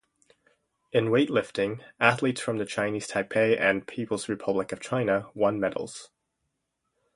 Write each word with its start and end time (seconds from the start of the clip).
In 0.91 1.09
weightlifting, 1.09 1.83
athletes 1.99 2.41
from 2.41 2.57
the 2.57 2.65
Chinese 2.65 3.07
Taipei 3.07 3.55
and 3.61 3.85
People's 3.85 4.27
Republic 4.27 4.71
of 4.71 4.79
China 4.79 5.27
won 5.35 5.59
medals. 5.59 6.09